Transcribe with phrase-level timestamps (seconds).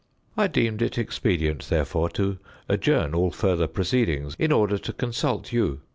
[0.35, 5.81] I deemed it expedient, therefore, to adjourn all further proceedings, in order to consult you.